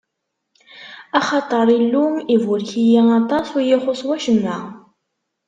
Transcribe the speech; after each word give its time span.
Axaṭer 1.19 1.65
Illu 1.77 2.05
iburek-iyi 2.35 3.01
aṭas, 3.19 3.47
ur 3.57 3.63
yi-ixuṣṣ 3.67 4.01
wacemma. 4.07 4.57